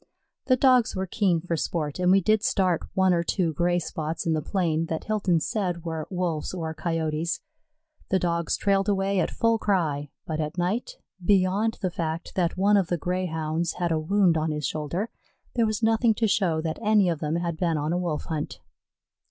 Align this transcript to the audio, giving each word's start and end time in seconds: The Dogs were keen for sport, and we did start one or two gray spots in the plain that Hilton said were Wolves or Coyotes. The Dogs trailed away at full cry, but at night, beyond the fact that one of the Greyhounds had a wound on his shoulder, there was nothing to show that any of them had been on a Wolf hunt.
The 0.47 0.55
Dogs 0.55 0.95
were 0.95 1.05
keen 1.05 1.41
for 1.41 1.55
sport, 1.55 1.99
and 1.99 2.11
we 2.11 2.21
did 2.21 2.41
start 2.41 2.81
one 2.95 3.13
or 3.13 3.21
two 3.21 3.53
gray 3.53 3.77
spots 3.77 4.25
in 4.25 4.33
the 4.33 4.41
plain 4.41 4.87
that 4.87 5.03
Hilton 5.03 5.39
said 5.39 5.85
were 5.85 6.07
Wolves 6.09 6.55
or 6.55 6.73
Coyotes. 6.73 7.39
The 8.09 8.17
Dogs 8.17 8.57
trailed 8.57 8.89
away 8.89 9.19
at 9.19 9.29
full 9.29 9.59
cry, 9.59 10.09
but 10.25 10.39
at 10.39 10.57
night, 10.57 10.97
beyond 11.23 11.77
the 11.83 11.91
fact 11.91 12.33
that 12.33 12.57
one 12.57 12.77
of 12.77 12.87
the 12.87 12.97
Greyhounds 12.97 13.73
had 13.73 13.91
a 13.91 13.99
wound 13.99 14.37
on 14.39 14.49
his 14.49 14.65
shoulder, 14.65 15.11
there 15.53 15.67
was 15.67 15.83
nothing 15.83 16.15
to 16.15 16.27
show 16.27 16.61
that 16.61 16.79
any 16.81 17.07
of 17.07 17.19
them 17.19 17.35
had 17.35 17.55
been 17.55 17.77
on 17.77 17.93
a 17.93 17.97
Wolf 17.99 18.23
hunt. 18.23 18.59